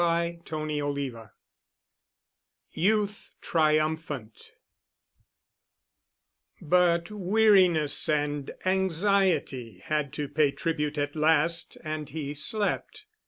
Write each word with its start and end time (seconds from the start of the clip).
*CHAPTER 0.01 0.65
VI* 0.65 1.29
*YOUTH 2.71 3.35
TRIUMPHANT* 3.39 4.53
But 6.59 7.11
weariness 7.11 8.09
and 8.09 8.49
anxiety 8.65 9.77
had 9.85 10.11
to 10.13 10.27
pay 10.27 10.49
tribute 10.53 10.97
at 10.97 11.15
last 11.15 11.77
and 11.83 12.09
he 12.09 12.33
slept. 12.33 13.05